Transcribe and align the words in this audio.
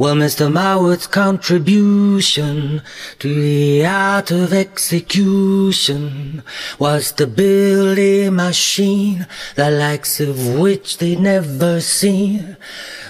Well, 0.00 0.14
Mr. 0.14 0.48
Marwood's 0.48 1.08
contribution 1.08 2.82
to 3.18 3.34
the 3.34 3.84
art 3.84 4.30
of 4.30 4.52
execution 4.52 6.44
was 6.78 7.10
to 7.18 7.26
build 7.26 7.98
a 7.98 8.30
machine 8.30 9.26
the 9.56 9.72
likes 9.72 10.20
of 10.20 10.56
which 10.56 10.98
they'd 10.98 11.18
never 11.18 11.80
seen. 11.80 12.56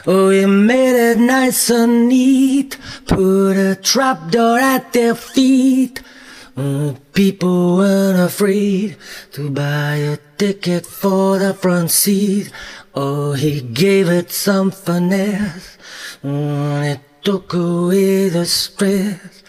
Oh, 0.06 0.30
he 0.30 0.46
made 0.46 1.10
it 1.10 1.18
nice 1.18 1.68
and 1.68 2.08
neat, 2.08 2.78
put 3.06 3.58
a 3.58 3.74
trapdoor 3.74 4.58
at 4.58 4.94
their 4.94 5.14
feet. 5.14 6.00
Uh, 6.58 6.92
people 7.12 7.76
weren't 7.76 8.18
afraid 8.18 8.96
to 9.30 9.48
buy 9.48 9.94
a 9.94 10.16
ticket 10.36 10.84
for 10.84 11.38
the 11.38 11.54
front 11.54 11.88
seat. 11.88 12.50
Oh, 12.96 13.34
he 13.34 13.60
gave 13.60 14.08
it 14.08 14.32
some 14.32 14.72
finesse. 14.72 15.78
Mm, 16.24 16.94
it 16.94 17.00
took 17.22 17.54
away 17.54 18.28
the 18.28 18.44
stress. 18.44 19.44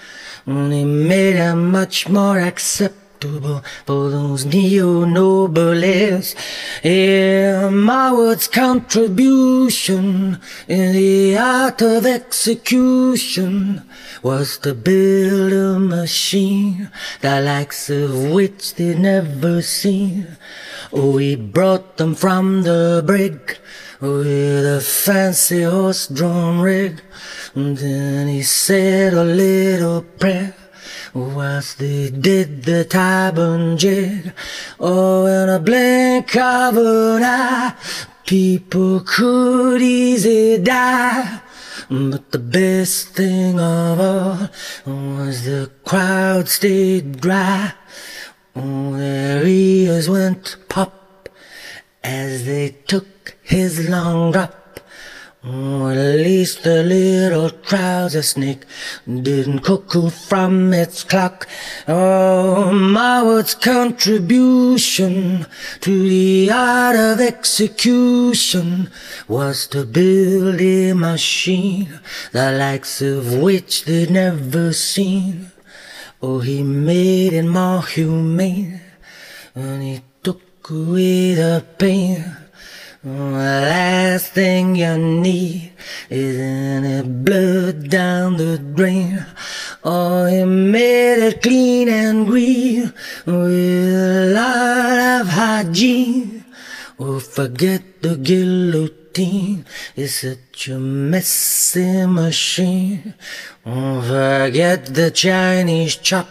And 0.45 0.71
it 0.71 0.85
made 0.85 1.37
it 1.37 1.55
much 1.55 2.07
more 2.07 2.37
acceptable 2.39 3.08
for 3.21 4.09
those 4.09 4.45
neo-nobles. 4.45 6.35
Yeah, 6.83 7.69
Marwood's 7.69 8.47
contribution 8.47 10.39
in 10.67 10.93
the 10.93 11.37
art 11.37 11.81
of 11.81 12.05
execution 12.05 13.83
was 14.23 14.57
to 14.59 14.73
build 14.73 15.53
a 15.53 15.79
machine 15.79 16.89
the 17.21 17.41
likes 17.41 17.89
of 17.89 18.31
which 18.31 18.75
they'd 18.75 18.99
never 18.99 19.61
seen. 19.61 20.37
He 20.91 21.35
brought 21.35 21.97
them 21.97 22.15
from 22.15 22.63
the 22.63 23.03
brig 23.05 23.57
with 23.99 24.65
a 24.65 24.81
fancy 24.81 25.63
horse-drawn 25.63 26.61
rig. 26.61 27.01
And 27.55 27.77
then 27.77 28.27
he 28.27 28.43
said 28.43 29.13
a 29.13 29.23
little 29.23 30.01
prayer 30.01 30.55
whilst 31.13 31.79
they 31.79 32.09
did 32.09 32.63
the 32.63 32.85
Tyburn 32.85 33.77
jig. 33.77 34.33
Oh, 34.79 35.25
in 35.25 35.49
a 35.49 35.59
blink 35.59 36.35
of 36.35 36.77
an 36.77 37.23
eye, 37.23 37.75
people 38.25 39.01
could 39.01 39.81
easily 39.81 40.61
die. 40.63 41.41
But 41.89 42.31
the 42.31 42.39
best 42.39 43.15
thing 43.15 43.59
of 43.59 43.99
all 43.99 44.49
was 44.85 45.45
the 45.45 45.71
crowd 45.83 46.47
stayed 46.47 47.19
dry. 47.19 47.73
Oh, 48.55 48.95
their 48.95 49.45
ears 49.45 50.07
went 50.09 50.57
pop 50.69 51.29
as 52.03 52.45
they 52.45 52.75
took 52.85 53.35
his 53.41 53.89
long 53.89 54.31
drop. 54.31 54.58
Oh, 55.41 55.87
at 55.87 56.17
least 56.17 56.63
the 56.63 56.83
little 56.83 57.49
trouser 57.49 58.21
snake 58.21 58.65
didn't 59.07 59.59
cuckoo 59.59 60.09
from 60.09 60.73
its 60.73 61.05
clock. 61.05 61.47
Oh, 61.87 62.73
my 62.73 63.21
Marwood's 63.21 63.55
contribution 63.55 65.45
to 65.79 66.09
the 66.09 66.51
art 66.51 66.97
of 66.97 67.21
execution 67.21 68.91
was 69.29 69.65
to 69.67 69.85
build 69.85 70.59
a 70.59 70.91
machine 70.91 72.01
the 72.33 72.51
likes 72.51 73.01
of 73.01 73.33
which 73.39 73.85
they'd 73.85 74.09
never 74.09 74.73
seen. 74.73 75.53
Oh, 76.21 76.39
he 76.39 76.63
made 76.63 77.31
it 77.31 77.43
more 77.43 77.81
humane 77.85 78.81
and 79.55 79.83
he 79.83 80.01
took 80.21 80.69
away 80.69 81.33
the 81.35 81.63
pain. 81.77 82.38
The 83.01 83.11
last 83.11 84.33
thing 84.33 84.75
you 84.75 84.97
need 84.97 85.71
is 86.09 86.37
any 86.37 87.01
blood 87.07 87.89
down 87.89 88.35
the 88.35 88.57
drain. 88.57 89.25
Oh, 89.85 90.25
he 90.25 90.43
made 90.43 91.23
it 91.23 91.41
clean 91.41 91.87
and 91.87 92.27
green 92.27 92.91
with 93.25 93.95
a 93.95 94.33
lot 94.35 95.21
of 95.21 95.27
hygiene. 95.29 96.43
Oh, 96.99 97.21
forget 97.21 98.01
the 98.01 98.17
guillotine, 98.17 99.63
it's 99.95 100.15
such 100.19 100.67
a 100.67 100.77
messy 100.77 102.05
machine. 102.05 103.13
Oh, 103.65 104.01
forget 104.01 104.93
the 104.93 105.09
Chinese 105.11 105.95
chop 105.95 106.27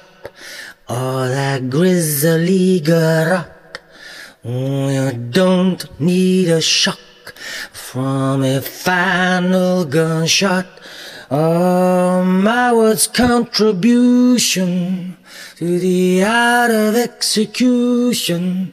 or 0.87 1.29
that 1.29 1.71
grizzly 1.71 2.81
garrote. 2.81 3.58
You 4.45 5.13
don't 5.13 6.01
need 6.01 6.49
a 6.49 6.61
shock 6.61 6.99
from 7.73 8.43
a 8.43 8.61
final 8.61 9.85
gunshot. 9.85 10.67
Oh, 11.31 12.23
Marwood's 12.25 13.07
contribution 13.07 15.17
to 15.57 15.79
the 15.79 16.25
art 16.25 16.71
of 16.71 16.95
execution 16.95 18.73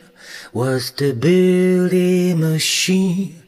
was 0.54 0.92
to 0.92 1.14
build 1.14 1.94
a 1.94 2.34
machine 2.34 3.44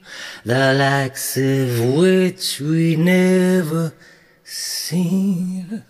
the 0.48 0.74
likes 0.74 1.36
of 1.36 1.96
which 1.96 2.62
we 2.62 2.96
never 2.96 3.92
seen. 4.44 5.84